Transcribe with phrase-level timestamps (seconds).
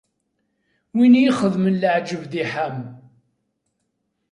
[0.95, 2.79] Win i ixedmen leɛǧayeb di Ḥam.